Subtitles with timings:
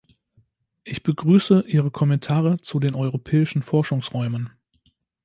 [0.83, 4.49] Ich begrüße Ihre Kommentare zu den europäischen Forschungsräumen.